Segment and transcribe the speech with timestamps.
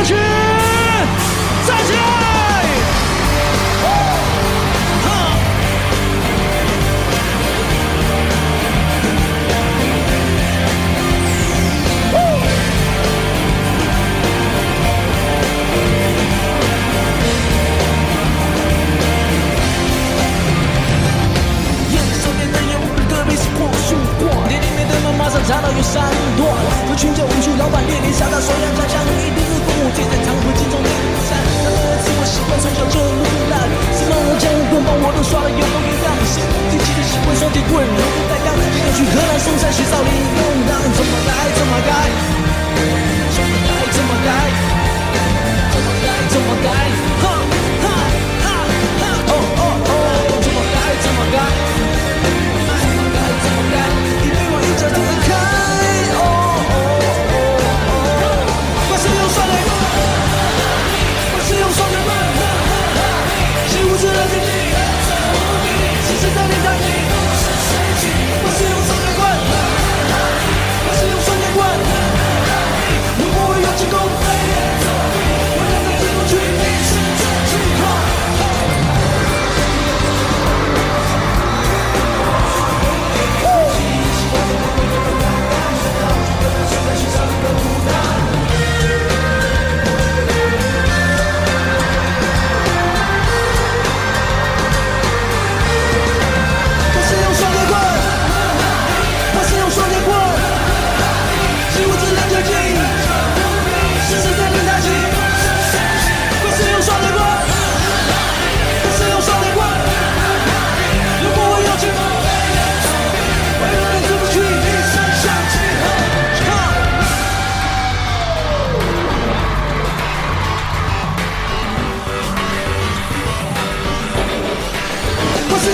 [0.00, 0.39] 过去。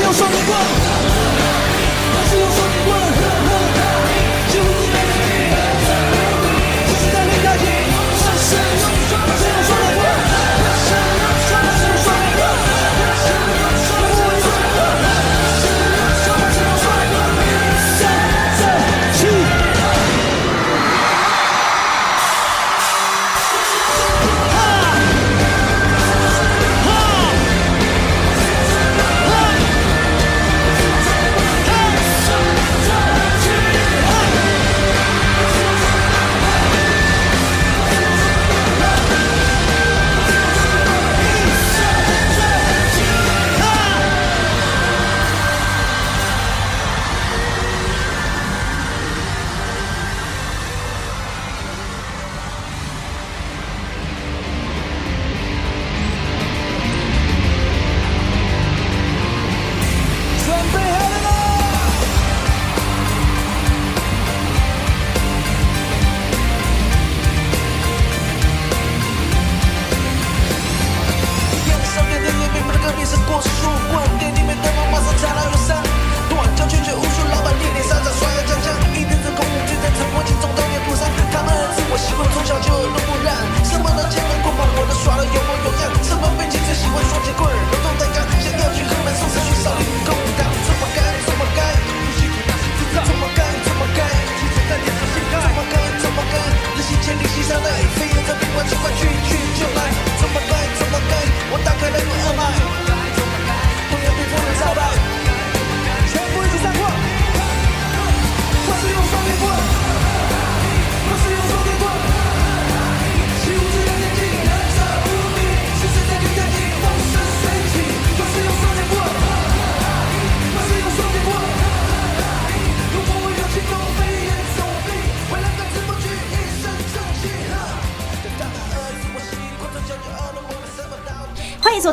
[0.06, 0.95] 有双眼光。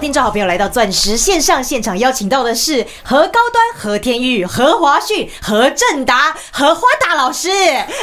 [0.03, 7.49] 听众好朋友来到钻石线上现场，邀请到的是何高端、何天玉、何华旭、何正达、何花达老师，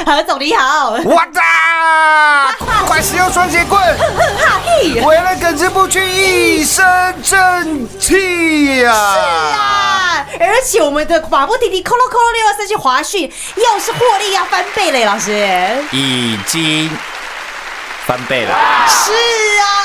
[0.06, 0.92] 何总你好。
[0.92, 2.56] 我哒，
[2.86, 6.82] 快使用双节棍，哈嘿为了耿直不屈，一身
[7.22, 8.94] 正气呀！
[8.94, 10.26] 啊！
[10.40, 15.30] 而且我们的马不停蹄，扣喽扣喽六二三七华旭又是获利要翻倍嘞，老师。
[15.92, 16.90] 已经
[18.06, 18.54] 翻倍了，
[18.88, 19.12] 是
[19.60, 19.79] 啊，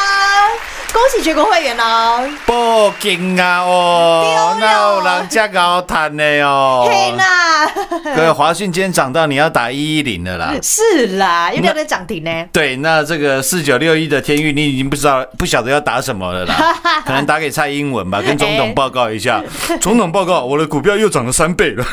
[0.96, 2.26] 恭喜全国会员哦！
[2.46, 6.88] 不紧啊哦那有人家高谈的哦。
[6.90, 7.68] 嘿啦，
[8.16, 10.54] 各位，华讯今天涨到你要打一一零了啦。
[10.64, 12.32] 是啦，有两根涨停呢。
[12.54, 16.56] 对，那这个四九六一的天域，你已经不知道不晓得要打什么了啦，
[17.06, 19.44] 可能打给蔡英文吧，跟总统报告一下。
[19.82, 21.86] 总统报告，我的股票又涨了三倍了。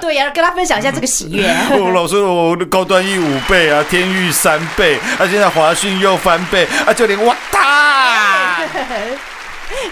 [0.00, 1.52] 对呀、跟他分享一下这个喜悦。
[1.72, 7.34] 我老师，我的高端一五倍啊，天域三倍，啊，现在华讯又翻倍，啊，就连哇
[7.72, 8.58] 哒，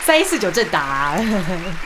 [0.05, 1.17] 三一四九正达，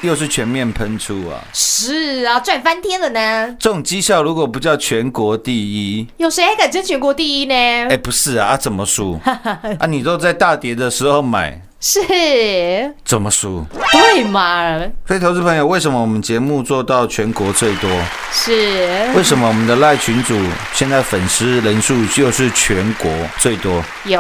[0.03, 1.41] 又是全面喷出啊！
[1.53, 3.57] 是啊，赚翻天了呢。
[3.61, 7.55] 这种绩效如果不叫全国第一，有谁还敢争全国第一呢？
[7.55, 9.21] 哎，不是啊，啊怎么输？
[9.79, 12.01] 啊，你都在大跌的时候买，是，
[13.05, 13.63] 怎么输？
[13.93, 14.79] 对嘛？
[15.07, 17.91] 所以，投资朋友，为什么我们节目做到全国最多？
[18.33, 20.35] 是，为什么我们的赖群主
[20.73, 24.19] 现在粉丝人数就是全国最多，有，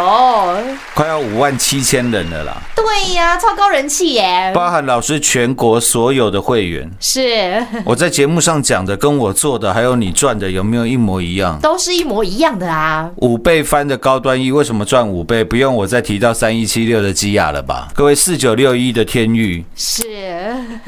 [0.92, 4.52] 快要五万七千人了啦，对呀，超高人气耶。
[4.54, 6.86] 包含老师全国所有的会员。
[7.00, 11.58] 是，我在节目上讲的，跟我做的，还有你赚的，有没有一模一样？
[11.62, 13.10] 都是一模一样的啊。
[13.16, 15.42] 五倍翻的高端一为什么赚五倍？
[15.42, 17.88] 不用我再提到三一七六的基亚了吧？
[17.94, 20.02] 各位四九六一的天域，是，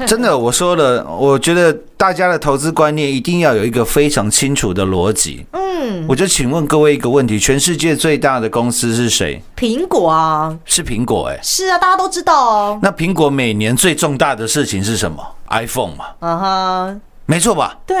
[0.05, 5.45] 真的，我说了，我觉得大家的投资观念一定要有一个非常清楚的逻辑。
[5.51, 9.41] 嗯，我就请问各位一个问题：全世界最大的公司是谁？
[9.57, 12.79] 苹果啊，是苹果、哎，是啊，大家都知道哦。
[12.81, 17.77] 那苹果每年最重大的事情是什么？iPhone 嘛，嗯哼，没错吧？
[17.85, 17.95] 对，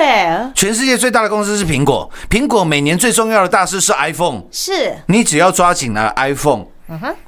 [0.55, 4.43] 全世界最大的公司是苹果，苹果每年最重要的大事是 iPhone。
[4.51, 6.65] 是你只要抓紧了 iPhone，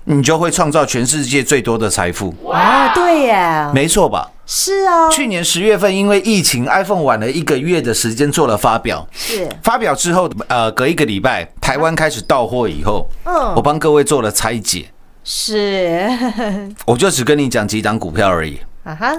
[0.05, 4.31] 你就会创造全世界最多的财富，啊，对耶，没错吧？
[4.45, 9.07] 是啊，去年十月份因为疫情，iPhone 晚了一个月的时间做了发表。
[9.13, 13.53] 是，发表之后，呃，隔一个礼拜，台湾开始到货以后，嗯。
[13.55, 14.89] 我帮各位做了拆解，
[15.23, 16.09] 是，
[16.87, 18.59] 我就只跟你讲几档股票而已。
[18.85, 19.13] 啊哈，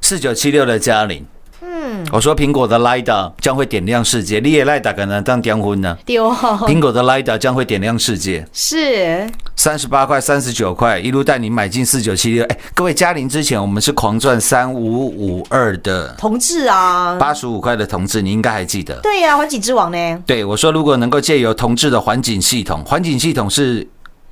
[0.00, 1.26] 四九七六的嘉玲，
[1.60, 5.96] 嗯，我说苹果的 Lida 将会点亮世界，你也 Lida 可能当点婚呢？
[6.06, 12.44] 丢，苹果的 Lida 将会点亮世界，是，三十八块、三十九块，一路带你买进四九七六。
[12.44, 19.00] 哎，各位嘉玲之前我们是狂赚三五五二的同志啊，八十五块的同志，你应该还记得。
[19.02, 20.22] 对呀、环境之王呢？
[20.24, 23.86] 对我说，如果能够借由同志的环境系统，环境系统是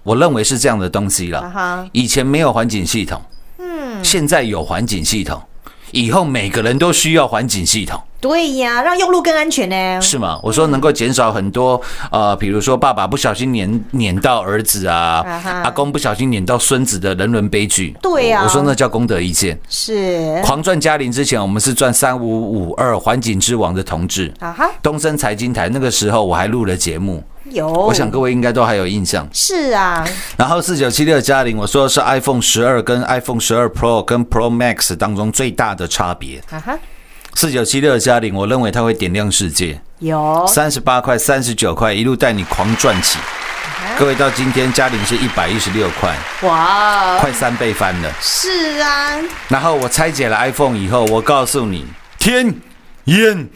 [0.04, 1.88] 我认为是这样的东西了。
[1.90, 3.20] 以前没有环境系统，
[3.58, 5.42] 嗯，现在有环境系统，
[5.92, 10.00] 以后每个人都需要环境系统，对呀，让用路更安全呢。
[10.00, 10.38] 是吗？
[10.42, 11.80] 我说能够减少很多
[12.10, 17.96] 呃，比如说爸爸不小心碾碾到儿子啊，啊阿公不小心碾到孙子的人伦悲剧。
[18.02, 19.58] 对呀我说那叫功德一件。
[19.68, 24.32] 是，狂赚嘉玲之前，我们是赚三五五二环境之王的同志。
[24.40, 29.28] 啊哈，东森财经台那个时候我还录了节目，有，我想各位应该都还有印象。
[29.32, 30.06] 是啊，
[30.36, 36.42] 然后四九七六嘉玲，我说的是 iPhone 十二跟 iPhone 十二 Pro 跟 Pro Max 当中最大的差别。
[36.50, 36.78] 啊哈，
[37.34, 43.18] 四九七六的嘉玲，我认为它会点亮世界，有，三十八块、三十九块，一路带你狂赚起。
[43.98, 48.12] 各位到今天嘉玲是一百一十六块，哇，快三倍翻了。
[48.20, 49.16] 是啊，
[49.48, 51.86] 然后我拆解了 iPhone 以后，我告诉你，
[52.18, 52.54] 天
[53.04, 53.48] 眼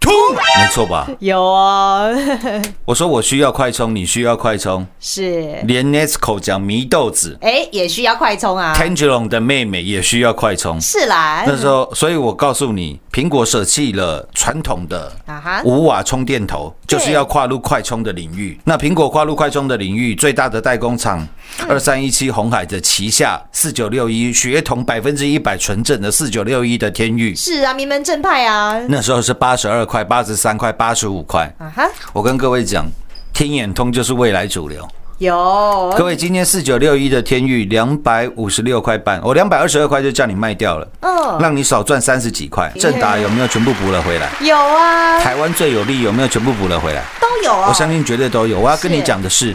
[0.00, 1.06] 通，没错吧？
[1.18, 2.10] 有哦，
[2.86, 7.36] 我说我需要快充，你需要快充，是，连 Nesco 讲祢豆子。
[7.42, 10.80] 哎，也需要快充啊，Tangerine 的妹妹也需要快充。
[10.80, 16.98] 是啦，那时候，所以我告诉你，苹果舍弃了传统的啊哈，无瓦充电头，对。
[16.98, 18.58] 就是要跨入快充的领域。
[18.64, 21.26] 那苹果跨入快充的领域，最大的代工厂
[21.68, 31.52] 二三一七红海的旗下四九六一血统百分之一百纯正的四九六一的天域，是啊，名门正派啊，那时候是八十二块、八十三块、八十五块。
[31.58, 31.82] 啊哈，
[32.12, 32.86] 我跟各位讲，
[33.32, 34.88] 天眼通就是未来主流。
[35.18, 42.72] 有，各位，今天四九六一的天域两百五十六块半，我两百二十二块就叫你卖掉了，嗯，让你少赚三十几块。
[42.78, 44.30] 正达有没有全部补了回来？
[44.40, 47.02] 有啊，台湾最有利有没有全部补了回来？
[47.20, 48.58] 都有啊，我相信绝对都有。
[48.60, 49.54] 我要跟你讲的是，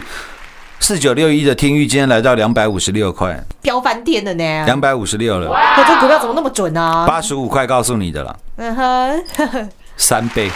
[0.78, 7.04] 四九六一的天域今天来到两百五十六块，飙翻天了呢，两百五十六了，我这股票怎么那么准啊？
[7.08, 9.24] 八十五块告诉你的了，嗯哼，
[9.96, 10.50] 三倍，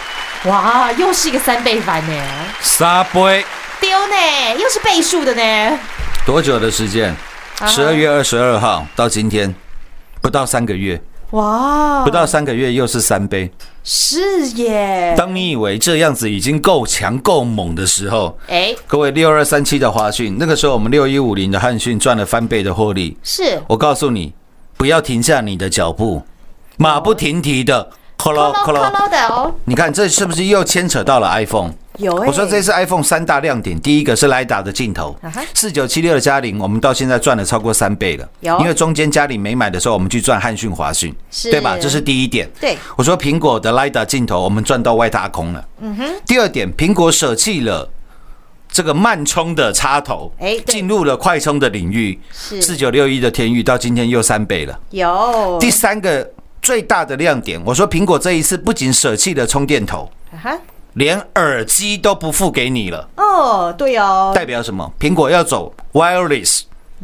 [0.45, 2.13] 哇，又是一个三倍翻呢，
[2.61, 3.43] 三倍，
[3.79, 5.79] 丢呢，又是倍数的呢，
[6.25, 7.15] 多久的时间？
[7.67, 9.53] 十二月二十二号到今天
[10.21, 13.51] 不到三个月，哇，不到三个月又是三倍。
[13.83, 23.17] 是耶，当你以为这样子已经够强够猛的时候，哎，各位六二三七的华讯，那个时候我们六一五零的汉讯赚了翻倍的获利。
[23.23, 23.61] 是。
[23.67, 24.33] 我告诉你，
[24.77, 26.21] 不要停下你的脚步，
[26.77, 27.89] 马不停蹄的。
[28.21, 31.71] 扣喽扣喽，的哦，你看这是不是又牵扯到了 iPhone？
[31.97, 35.15] 有哎，我说这是 iPhone 三大亮点，第一个是雷达的镜头
[35.55, 38.29] 四九七六的嘉玲，我们到现在赚了超过三倍了。
[38.41, 41.13] 有因为中间嘉玲没买的时候，我们去赚汉讯、华讯，
[41.43, 41.75] 对吧？
[41.81, 42.47] 这是第一点。
[42.59, 45.65] 对我说苹果的雷达镜头，我们赚到外太空了。
[45.79, 46.05] 嗯哼。
[46.27, 47.89] 第二点，苹果舍弃了
[48.69, 52.19] 这个慢充的插头，哎对进入了快充的领域。
[52.31, 54.79] 是四九六一的天域到今天又三倍了。
[54.91, 56.27] 有第三个
[56.61, 60.11] 最大的亮点，我说苹果这一次不仅舍弃了充电头，
[60.93, 63.09] 连耳机都不付给你了。
[63.17, 64.91] 哦，对哦，代表什么？
[64.99, 66.61] 苹果要走 wireless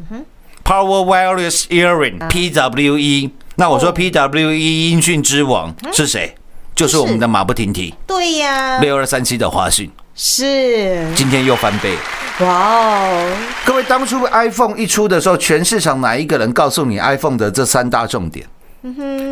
[0.09, 0.25] 哼
[0.63, 3.31] power Wireless Earring PWE。
[3.55, 6.35] 那我说 PWE 音讯之王是谁？
[6.75, 11.95] 就是我们的马不停蹄对呀，六二三七的华讯，是，今天又翻倍。
[12.41, 18.45] 哇哦，各位，当初 iPhone 一出的时候，全市场哪一个人告诉你 iPhone 的这三大重点？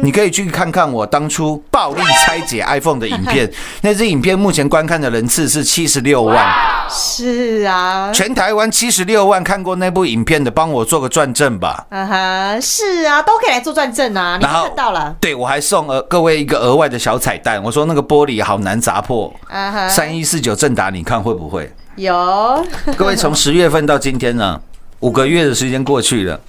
[0.01, 6.45] 你可以去看看我当初暴力拆解 iPhone 的影片， 那支影片目前观看的人次是七十六万。
[6.89, 11.85] 是啊，全台湾七十六万看过那部影片的，帮我做个转正吧。
[11.89, 21.71] 啊哈，是啊，都可以来做转正啊，你然后看到了，对我还送呃各位一个额外的小彩蛋，我说那个玻璃好难砸破，啊哈，三一四九正达，你看会不会？
[21.95, 24.59] 有， 各位从十月份到今天呢，
[24.99, 26.39] 五个月的时间过去了，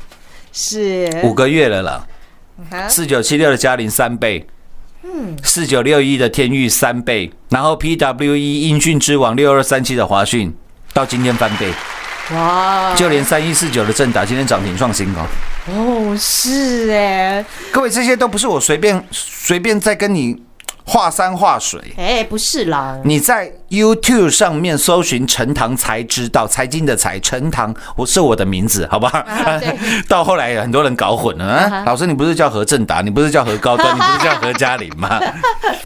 [0.53, 2.05] 是，五个月了啦。
[2.71, 4.47] 啊四九七六的嘉陵三倍，
[5.03, 10.55] 嗯，四九六一的天域三倍，然后 PWE 音讯之王六二三七的华讯
[10.93, 11.71] 到今天翻倍，
[12.33, 15.27] 哇，就连三一四九的正达今天涨停创新高。
[15.69, 20.37] 哦，是哎，各位这些都不是我随便随便在跟你
[20.87, 21.81] 画山画水。
[21.97, 29.19] 哎，不是啦，你在 YouTube 上面搜寻陈堂才知道财经的财陈堂，我是我的名字，好不好？
[29.19, 29.61] 啊
[30.09, 31.83] 到后来很多人搞混了啊！
[31.85, 35.21] 老师，你不是叫何正达，你不是叫何高端， 你不是叫何嘉玲吗？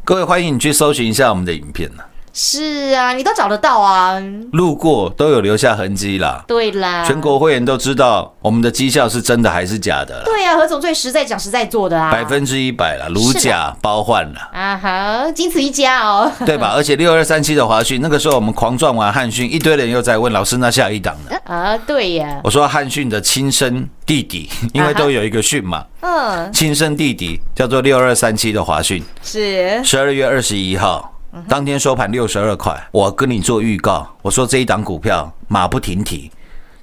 [0.04, 2.02] 各位欢迎你去搜寻一下我们的影片呢，
[2.32, 4.20] 是啊，你都找得到啊，
[4.52, 6.44] 路过都有留下痕迹啦。
[6.46, 14.40] 对啦，全国会员都知道我们的绩效是真的还是假的啦，对啊，何总最实在讲实在做的啊，百分之一百了，如假包换了。
[14.52, 16.72] 啊哈，仅此一家哦， 对吧？
[16.74, 21.36] 而且六二三七的华讯，那个时候我们狂赚完汉讯，一堆人又在问老师，那下一档呢？
[21.44, 31.09] 啊，对呀，我说汉讯的亲生弟弟， 因为都有一个讯嘛，嗯，亲生弟弟叫做六二三七的华讯，是，十二月二十一号
[31.48, 36.30] 当天收盘六十二块，我跟你做预告，我说这一档股票马不停蹄，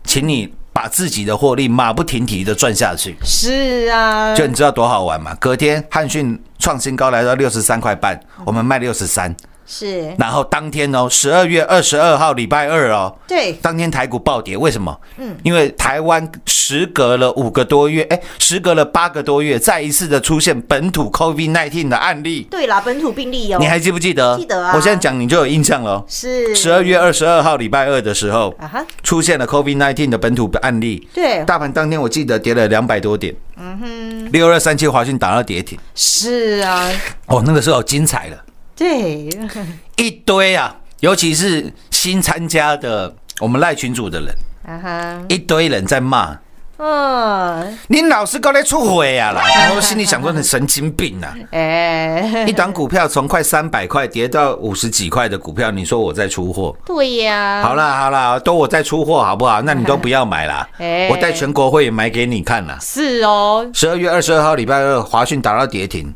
[0.04, 3.16] 请你把自己的获利马不停蹄的赚下去。
[3.24, 5.36] 是啊，就你知道多好玩吗？
[5.40, 9.36] 隔天汉讯创新高来到六十三块半，我们卖六十三，
[9.68, 14.98] 是，然后当天哦，十二月二十二号礼拜二哦，对，当天台股暴跌，为什么？
[15.18, 24.38] 嗯，因为台湾时隔了五个多月，哎，时隔了八个多月，再一次的出现本土 COVID 1 9的案例，对啦，本土病例哦，你还记不记得？
[24.38, 24.72] 记得啊。
[24.74, 25.92] 我现在讲你就有印象了。
[25.92, 26.06] 哦。
[26.08, 26.56] 是。
[26.56, 36.90] 十二月二十二号礼拜二的时候啊哈，出现了 COVID 1 9的本土案例，对，大盘当天我记得跌了两百多点，嗯哼，六二三七华讯打到跌停，是啊，
[37.28, 38.38] 哦，那个时候精彩了，
[38.78, 39.28] 对，
[39.98, 44.36] 一堆啊，尤其是新参加的我们赖群主的人，
[44.68, 46.38] 啊哈，一堆人在骂。
[46.80, 49.42] 嗯，您老是搞来出轨啊啦！
[49.76, 51.34] 我心里想说，你神经病啊！
[51.50, 56.78] 哎，一档股票从快三百块跌到五十几块的股票，你说我在出货？
[56.86, 59.60] 对呀，好啦好啦，都我在出货好不好？
[59.64, 62.78] 那你都不要买啦哎，我带全国会员买给你看啦。
[62.80, 66.14] 是哦，十二月二十二号礼拜二，华讯打到跌停，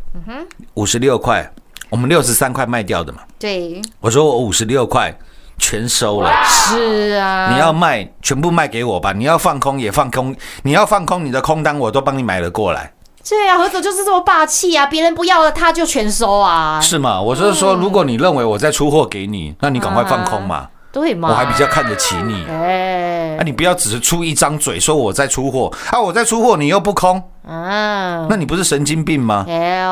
[0.75, 1.51] 五十六块，
[1.91, 3.19] 我们六十三块卖掉的嘛。
[3.37, 5.13] 对，我说我五十六块
[5.59, 12.91] 全收了，是啊，你要卖全部卖给我吧，你要放空也放空，你要放空你的空单我都帮你买了过来。
[13.29, 17.21] 对啊，何总就是这么霸气啊，别人不要了他就全收啊，是吗？
[17.21, 21.29] 我是说，如果你认为我在出货给你，那你赶快放空嘛，对嘛？
[21.29, 22.43] 我还比较看得起你。
[22.49, 29.45] 哎啊，，你不要只是出一张嘴说我在出货啊，我在出货，你又不空，啊，那你不是神经病吗？
[29.47, 29.85] 哎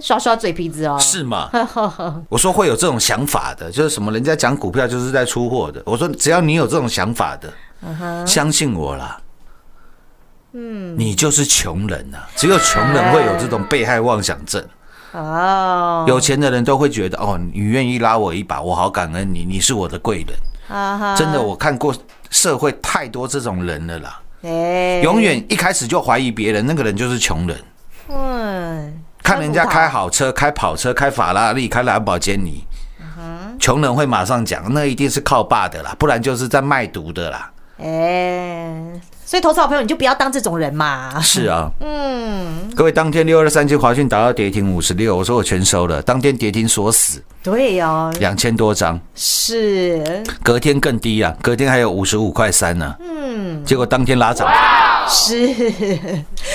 [0.00, 1.50] 呦，刷刷嘴皮子哦，是吗？
[2.28, 5.82] 我说会有这种想法的，就是什么人家讲股票就是在出货的。
[5.84, 9.20] 我说只要你有这种想法的，相信我啦。
[10.52, 14.64] 嗯，你就是穷人呐、只有穷人会有这种被害妄想症。
[15.12, 20.36] 哦，有钱的人都会觉得，哦，你愿意拉我一把，我好感恩你，你是我的贵人。
[21.16, 21.94] 真的，我看过
[22.30, 24.20] 社会太多这种人了啦。
[24.42, 27.56] 哎，永远一开始就怀疑别人，那个人就是穷人。
[28.08, 28.99] 嗯，
[29.30, 32.64] 看人家开好车，开跑车，开法拉利，开兰博基尼，
[33.60, 37.48] 穷人会马上讲，那一定是靠爸的啦，不然就是在卖毒的啦。
[37.78, 38.74] 哎，
[39.24, 41.20] 所以投资好朋友你就不要当这种人嘛。
[41.20, 50.24] 是啊，嗯，各位，当天六二三七华讯达到跌停五十六，我说我全收了，当天跌停锁死对呀，两千多张，是。
[50.42, 54.48] 隔天更低啊，隔天还有五十五块三呢，嗯，结果当天拉涨。
[55.12, 55.48] 是，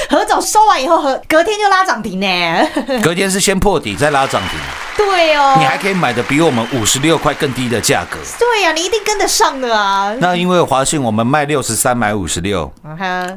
[0.10, 2.28] 何总收完以后，何隔天就拉涨停呢。
[3.04, 4.60] 隔天是先破底再拉涨停，
[4.98, 8.18] 对哦，你还可以买的比我们五十六块更低的价格。
[8.40, 10.14] 对呀、你一定跟得上的啊。
[10.20, 12.72] 那因为华讯我们卖六十三买五十六，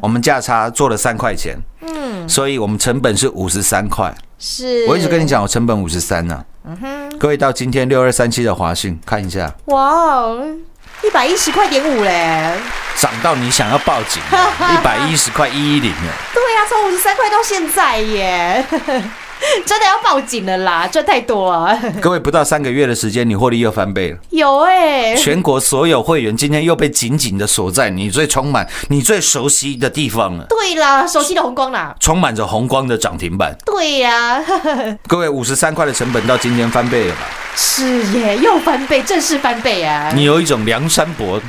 [0.01, 4.15] 我们价差做了三块钱，嗯，所以我们成本是五十三块。
[4.39, 4.87] 是。
[4.87, 6.45] 我一直跟你，讲，我成本五十三呢。
[6.65, 10.47] 嗯哼，各位到今天六二三七的华讯看一下，哇哦，
[11.03, 12.53] 一百一十块点五嘞。
[12.97, 14.21] 涨到你想要报警，
[14.75, 16.13] 一百一十块一一零了。
[16.35, 18.65] 对呀、从五十三块到现在耶，
[19.65, 21.79] 真的要报警了啦，赚太多啊。
[22.01, 24.19] 各位不到三个月的时间，你获利又翻倍了。
[24.31, 31.95] 有哎、全国所有会员今天又被紧紧的锁在你最充满、你最熟悉的地方了，对啦，熟悉的红光啦。
[32.01, 33.57] 充满着红光的涨停板。
[33.65, 34.43] 对呀、
[35.07, 37.21] 各位五十三块的成本到今天翻倍了吧？
[37.57, 40.13] 是耶，又翻倍，正式翻倍啊！
[40.15, 41.41] 你有一种梁山伯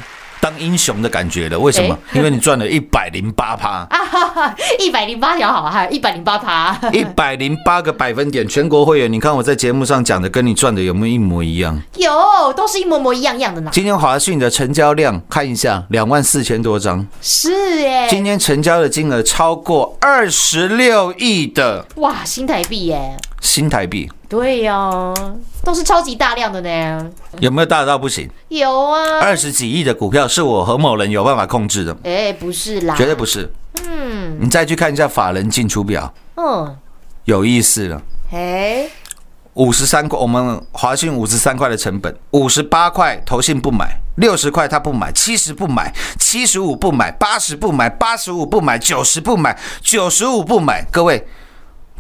[0.41, 1.57] 当英雄的感觉了。
[1.57, 1.97] 为什么？
[2.13, 3.87] 因为你赚了一百零八趴，
[4.79, 6.77] 一百零八条好汉，一百零八趴。
[6.91, 8.47] 一百零八个百分点。
[8.47, 11.79] 全国会员，你看我在节目上讲的，跟你赚的有没有一模一样？
[11.97, 12.11] 有，
[12.53, 13.69] 都是一模模一样样的呢。
[13.73, 17.05] 今天华讯的成交量看一下，两万四千多张。
[17.21, 23.17] 是耶，今天成交的金额超过二十六亿的哇，新台币耶。
[23.41, 25.13] 新台币，对呀、
[25.63, 27.09] 都是超级大量的呢。
[27.39, 28.29] 有没有大到不行？
[28.49, 33.51] 有啊，二十几亿的股票是我和某人有办法控制的，哎、不是啦，绝对不是。
[33.87, 36.75] 嗯你再去看一下法人进出表，嗯，
[37.25, 38.01] 有意思了。
[38.31, 38.87] 哎，
[39.53, 50.83] 五十三块，我们华讯五十三块的成本，五十八块投信不买，六十块他不买，七十不买，七十五不买，八十不买，八十五不买，九十不买，九十五不买。
[50.91, 51.25] 各位，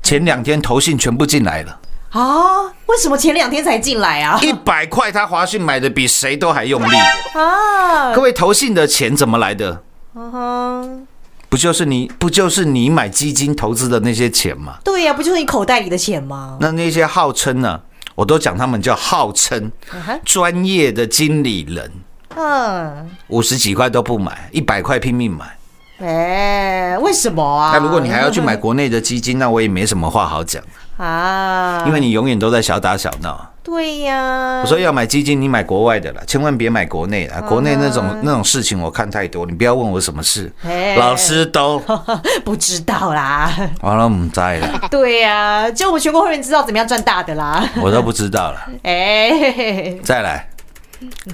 [0.09, 4.39] 前两天投信全部进来了，啊，为什么前两天才进来啊？
[4.41, 6.95] 一百块他华讯买的比谁都还用力。
[7.35, 9.83] 啊，各位，投信的钱怎么来的？
[10.15, 11.07] 嗯哼，
[11.47, 14.79] 不就是你不就是你买基金投资的那些钱吗？
[14.83, 16.57] 对呀、不就是你口袋里的钱吗？
[16.59, 17.79] 那那些号称呢、
[18.15, 19.71] 我都讲他们叫号称
[20.25, 21.91] 专业的经理人，
[22.35, 25.55] 嗯，五十几块都不买，一百块拼命买。
[25.99, 27.71] 哎、为什么啊？
[27.73, 30.63] 那如果你还要去买国内的基金，那我也没什么话好讲，
[30.97, 33.47] 啊，因为你永远都在小打小闹。
[33.61, 37.39] 对呀、我说要买基金，你买国外的了，千万别买国内的。
[37.43, 41.77] 国内那种那种事情我看太多，你不要问我什么事哎，老师都
[42.43, 43.51] 不知道啦。
[43.81, 47.63] 完了，我们在了，对呀、就我们全国会员知道怎么样赚大的啦。
[47.81, 48.59] 我都不知道了。
[48.83, 50.49] 哎、再来，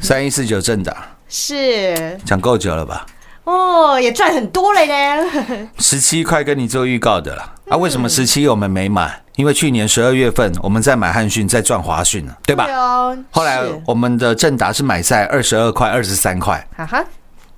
[0.01, 3.05] 三一四九正打是讲够久了吧？
[3.45, 5.69] 哦，也赚很多了呢。
[5.79, 7.53] 十七块跟你做预告的了。
[7.69, 9.21] 啊，为什么十七我们没买？
[9.37, 12.65] 因为去年十二月份我们在买汉讯，在赚华讯了，对吧？
[12.71, 17.03] 哦，后来我们的正达是买在二十二块、二十三块，哈哈，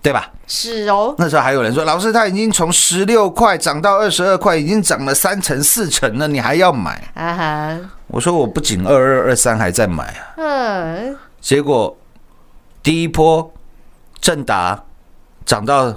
[0.02, 0.32] 对吧？
[0.47, 7.04] 是哦，那时候还有人说，老师他已经从十六块涨到二十二块，已经涨了三成四成了，你还要买？
[7.13, 11.95] 啊哈，我说我不仅二二二三还在买啊，嗯，结果
[12.82, 13.54] 第一波
[14.19, 14.84] 正达
[15.48, 15.92] 涨到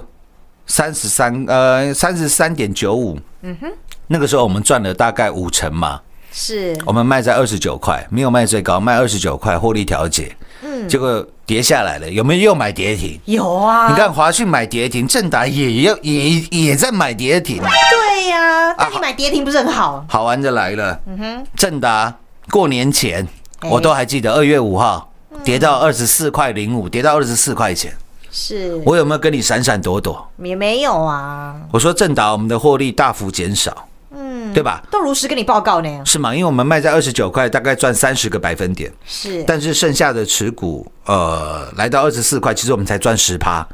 [0.65, 3.67] 三十三呃三十三点九五，嗯哼，
[4.07, 5.99] 那个时候我们赚了大概五成嘛，
[6.31, 6.73] 是。
[6.85, 10.33] 我们卖在二十九块，没有卖最高，卖二十九块获利调节，
[10.63, 13.19] 嗯，结果跌下来了，有没有又买跌停？
[13.25, 13.89] 有啊。
[13.89, 20.05] 你，看华讯买跌停，正达也要也也在买跌停，对呀、那你买跌停不是很好？
[20.07, 20.97] 好玩的来了。
[21.07, 21.45] 嗯哼。
[21.57, 22.15] 正达
[22.49, 23.27] 过年前
[23.59, 23.69] 哎。
[23.69, 25.11] 我都还记得，二月五号
[25.43, 27.93] 跌到二十四块零五，跌到二十四块钱，
[28.31, 30.25] 是，我有没有跟你闪闪躲躲？
[30.37, 34.81] 也没有啊，我说正达我们的获利大幅减少，嗯，对吧？
[34.89, 36.01] 都如实跟你报告呢。
[36.05, 36.33] 是吗？
[36.33, 43.67] 因为我们卖在二十九块，大概赚三十个百分点，是，但是剩下的持股，呃，来到二十四块，其实我们才赚十趴，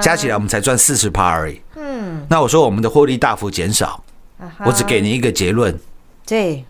[0.00, 1.60] 加起来我们才赚四十趴而已。
[1.74, 4.02] 嗯，那我说我们的获利大幅减少，
[4.64, 5.76] 我只给你一个结论：
[6.24, 6.64] 对，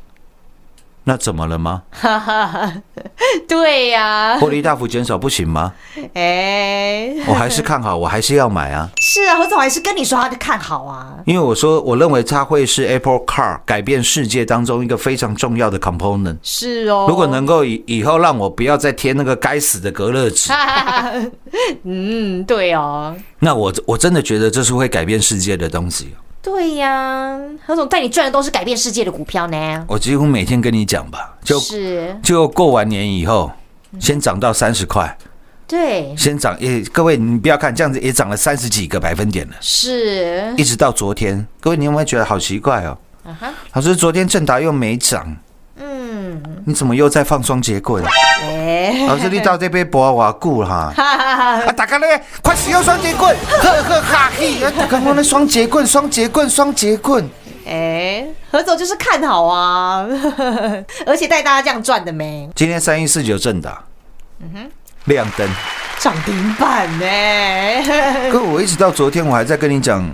[1.09, 1.83] 那怎么了吗？
[1.92, 2.73] 哈哈哈，
[3.47, 5.73] 对呀、获利大幅减少不行吗？
[6.14, 8.90] 哎、我还是看好，我还是要买啊。
[9.01, 11.14] 是啊，何总还是跟你说他的看好啊。
[11.25, 16.38] 因为我说，我认为它会是 Apple Car 改变世界当中一个非常重要的 component。
[16.42, 20.53] 是哦，如果能够以以后让我不要再贴那个该死的隔热纸，
[21.85, 26.12] 嗯，对哦，那我我真的觉得这是会改变世界的东西。
[26.46, 29.85] 对呀、何总带你赚的都是改变世界的股票呢。
[29.88, 32.16] 我几乎每天跟你讲吧，就是。
[32.22, 33.50] 就过完年以后，
[33.98, 35.18] 先涨到三十块，
[35.66, 42.96] 对，先涨也各位你不要看这样子也涨了三十几个百分点了，是，一直到昨天，各位你有没有觉得好奇怪哦？
[43.24, 45.37] 啊哈，老师，昨天正达又没涨，
[46.16, 48.02] 嗯，你怎么又在放双节棍？
[48.42, 50.90] 哎、老师，你到这边博瓦固哈？
[50.96, 54.62] 哈哈哈，啊，大家咧，快使用双节棍，呵呵哈嘿！
[54.64, 57.29] 啊，大家讲咧双节棍，双节棍，双节棍。
[57.66, 60.07] 哎、何总就是看好啊，
[61.05, 63.83] 而且带大家这样赚的没今天三一四九正达，
[64.40, 64.70] 嗯哼，
[65.05, 65.46] 亮灯。
[65.98, 67.07] 涨停板呢、
[68.31, 70.09] 可我一直到昨天，我还在跟你讲，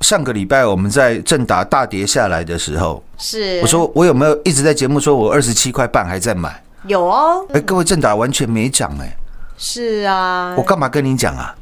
[0.00, 6.62] 上个礼拜我们在正达大跌下来的时候，是，我说我有没有一直在节目说我二十七块半还在买？
[6.86, 9.16] 有哦，哎，各位正达完全没涨哎，
[9.56, 11.54] 是啊，我干嘛跟你讲啊？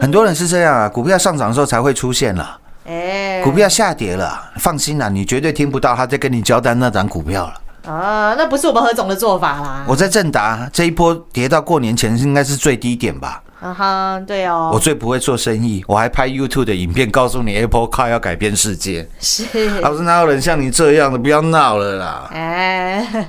[0.00, 7.92] 很多人是这样啊，股票上涨的时候才会出现了，哎、股票下跌了，放心啦，你绝对听不到他在跟你交代那档股票了。
[7.92, 9.84] 啊，那不是我们何总的做法啦。
[9.86, 13.42] 我在正达这一波跌到过年前应该是最低点吧？
[13.60, 19.08] 啊哈，对哦，我最不会做生意，我还拍 YouTube 的影片告诉你 Apple Car 要改变世界。
[19.18, 19.44] 是，
[19.80, 21.18] 老师哪有人像你这样的？
[21.18, 22.28] 不要闹了啦！
[22.32, 23.26] 哎，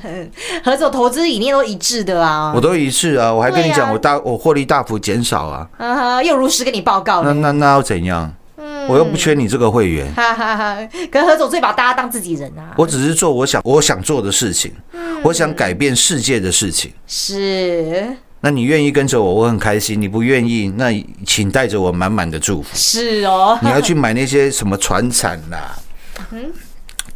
[0.63, 2.51] 何总投资理念都一致的啊。
[2.53, 7.31] 我都一致啊，我还跟你讲，我大我获利大幅减少啊，啊哈，又如实跟你报告那。
[7.33, 8.33] 那那要怎样？
[8.89, 10.77] 我又不缺你这个会员，哈哈哈，
[11.11, 12.71] 可是何总最把大家当自己人啊。
[12.77, 14.71] 我只是做我想我想做的事情，
[15.23, 16.91] 我想改变世界的事情。
[17.05, 18.07] 是
[18.41, 20.91] 那你愿意跟着我，我很开心；你不愿意，那
[21.25, 22.69] 请带着我满满的祝福。
[22.73, 25.75] 是哦，你要去买那些什么船产啦，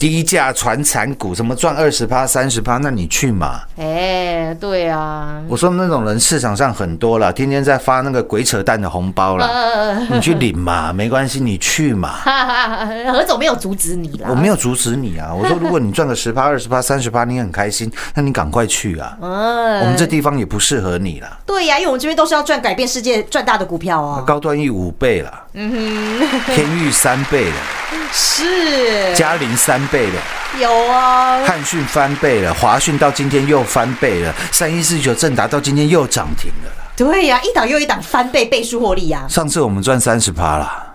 [0.02, 3.62] 低价传产股，什么赚二十趴、三十趴，那你去嘛。
[3.78, 12.10] 哎，对啊，我说那种人市场上很多了，天天在发那个鬼扯淡的红包了，呃，你去领嘛， 没关系，你去嘛。
[12.24, 14.28] 哈哈哈，何总没有阻止你啦。
[14.28, 19.16] 我没有阻止你啊，我说如果你赚个十趴、二十趴、三十趴，你很开心，那你赶快去啊。
[19.22, 24.24] 嗯，我们这地方也不适合你啦，对呀、因为我们这边都是要赚改变世界、赚大的股票哦。
[24.26, 27.56] 高端玉五倍了，嗯哼天域三倍了，
[28.12, 30.22] 是，嘉陵三倍了，
[30.60, 36.70] 有啊，汉讯翻倍了，华讯到今天又翻倍了，三一四九正达到今天又涨停了。
[36.70, 36.76] 啦。
[36.96, 40.86] 对呀、一档又一档翻倍倍数获利呀、上次我们赚三十趴啦，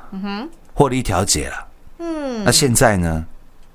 [0.75, 1.67] 获利调节了，
[1.99, 3.25] 嗯，那现在呢？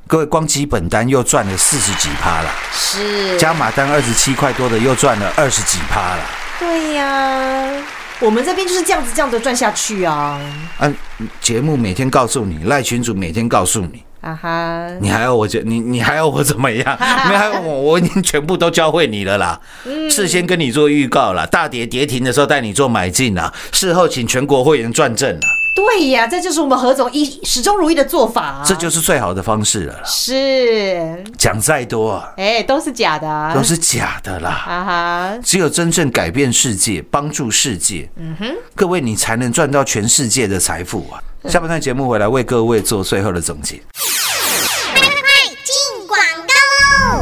[0.07, 6.23] 各位光基本单又赚了四十几趴了，是，加码单二十七块多的又赚了二十几趴了。
[6.59, 7.83] 对呀、
[8.19, 10.37] 我们这边就是这样子这样子赚下去啊，
[10.77, 10.93] 啊，
[11.39, 16.97] 节目每天告诉你，赖群主每天告诉你，啊哈，你还要我怎你你还要我怎么样？
[17.27, 19.59] 没还要我，我已经全部都教会你了啦。
[20.11, 30.01] 事先跟你做预告啦，大跌跌停的时候带你做买进啦，事后请全国会员转正啦，对呀、这就是我们何总一始终如一的做法、啊，这就是最好的方式了啦。
[30.05, 34.49] 是，讲再多啊，哎、都是假的、啊，都是假的啦。
[34.49, 41.23] 啊哈，只有真正改变世界、帮助世界，嗯哼，各位你才能赚到全世界的财富啊！
[41.49, 43.81] 下半段节目回来为各位做最后的总结。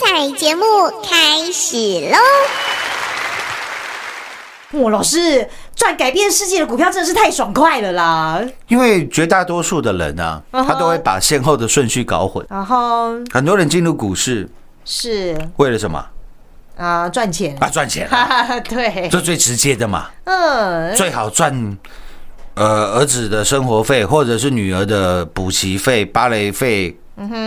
[0.00, 0.64] 彩节目
[1.02, 1.76] 开始
[2.10, 2.16] 喽！
[4.80, 8.40] 哇，老师赚改变世界的股票真的是太爽快了啦！
[8.68, 12.42] 因为绝大多数的人啊，嗯哼他都会把先后的顺序搞混。
[12.48, 14.48] 然后很多人进入股市
[14.86, 16.02] 是为了什么？
[16.78, 21.76] 啊，赚钱啊，赚钱啊，哈哈，对，这最直接的嘛，嗯，最好赚。
[22.54, 26.94] 呃，儿子的生活费，或者是女儿的补习费、芭蕾费、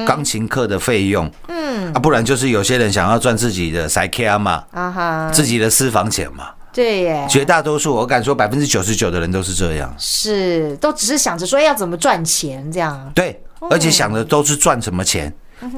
[0.05, 6.49] 钢琴课的费用，嗯，啊，不然就是有些人想要赚自己的 s K 嘛，啊哈，自己的私房钱嘛。
[6.71, 9.93] 对耶，绝大多数，我敢说百分之九十九的人都是这样。
[9.99, 13.11] 是，都只是想着说要怎么赚钱这样。
[13.13, 15.31] 对，而且想的都是赚什么钱，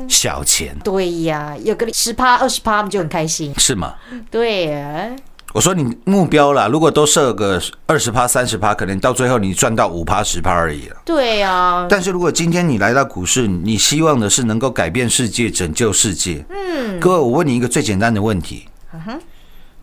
[0.08, 3.54] 小钱，对呀，有个十趴二十趴，他们就很开心。
[3.58, 3.95] 是吗？
[4.32, 5.10] 对呀，
[5.56, 10.98] 我说你目标啦，如果都设个二十趴、三十趴，可能到最后你赚到五趴、十趴而已了。
[11.06, 16.44] 对呀，但是如果今天你来到股市，你希望的是能够改变世界、拯救世界。
[16.50, 18.68] 嗯，各位，我问你一个最简单的问题。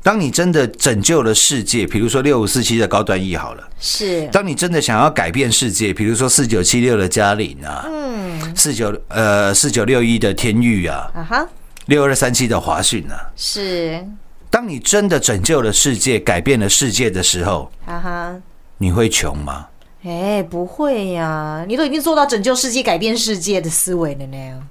[0.02, 4.28] 当你真的拯救了世界，比如说六五四七的高端 E 好了，是。
[4.28, 11.48] 当你真的想要改变世界，比如说四九七六的嘉玲啊，嗯，四九呃四九六一的天域啊，啊哈，
[11.86, 14.06] 六二三七的华讯啊，是。
[14.52, 18.36] 当你真的拯救了世界，改变了世界的时候，哈哈，
[18.76, 19.68] 你会穷吗？
[20.04, 24.62] 哎，不会呀，你都已经做到拯救世界、改变世界的思维了呢。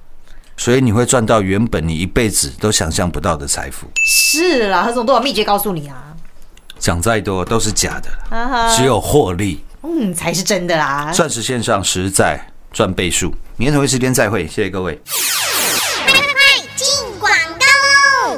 [0.55, 3.87] 所以你会赚到原本你一辈子都想象不到的财富。
[4.05, 6.15] 是啦，何总都有秘诀告诉你啊。
[6.77, 11.11] 讲再多都是假的，只有获利，嗯，才是真的啦。
[11.11, 12.39] 钻石线上实在
[12.71, 13.33] 赚倍数。
[13.57, 15.01] 明天同一时间再会，谢谢各位。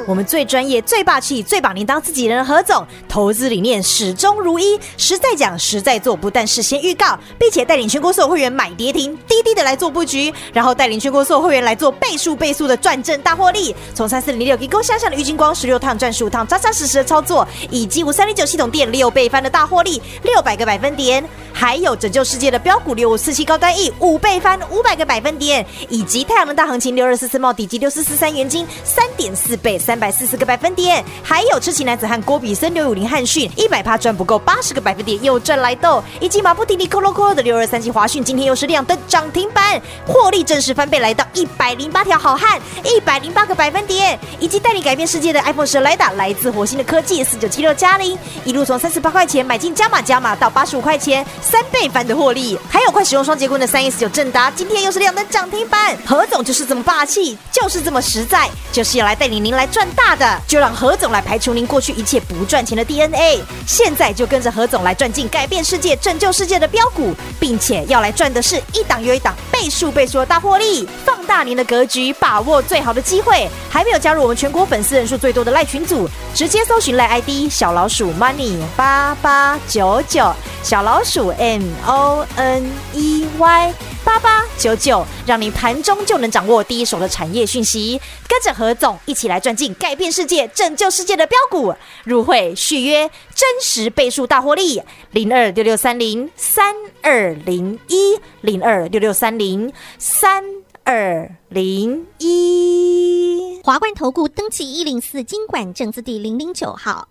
[0.06, 13.74] 我们最专业、最霸气、最把您当自己人的何总，投资理念始终如一，实在讲、实在做，不但事先预告，并且带领全国所有会员买跌停，滴滴的来做布局，然后带领全国所有会员来做倍数倍数的赚正大获利。
[13.94, 21.24] 从三四零六给勾向上的郁金光十六趟赚十五趟，扎扎实实的操作，以及五三零九系统店六倍翻的大获利，六百个百分点，
[21.64, 29.98] 还有拯救世界的标股六五四七高端 E 五倍翻五百个百分点，以及太阳能大行情六二四四茂底及六四四三元金三点四倍三。
[29.98, 59.86] 百四十个百分点，还有痴情男子汉郭比森六五零汉讯一百趴赚不够八十个百分点又赚来豆，以及马不停蹄扣 o 扣的六二三七华讯今天又是亮灯涨停板，获利正式翻倍来到一百零八条好汉一百零八个百分点，以及带你改变世界的 iPhone 十来打来自火星的科技四九七六加零一路从三十八块钱买进加码加码到八十五块钱三倍翻的获利，还有快使用双节棍的三一四九正达今天又是亮灯涨停板，何总就是这么霸气，就是这么实在，就是要来带领您来赚。
[59.94, 73.48] 大的就让何总来排除您过去一切不赚钱的 DNA，现在就跟着何总来赚进改变世界、拯救世界的标股，并且要来赚的是一档又一档倍数倍数的大获利，放大您的格局，把握最好的机会。
[73.70, 83.74] 还没有加入我们全国粉丝人数最多的赖群组，直接搜寻赖 ID 小老鼠 money 八八九九，小老鼠 M O N E Y。
[84.04, 100.44] 八八九九，让你盘中就能掌握第一手的产业讯息，跟着何总一起来赚进改变世界、拯救世界的标股，入会续约真实倍数大获利，零二六六三零三二零一零二六六三零三
[100.84, 103.58] 二零一。
[103.64, 107.08] 华冠投顾登记一零四经管证字第零零九号，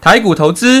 [0.00, 0.80] 台股投资，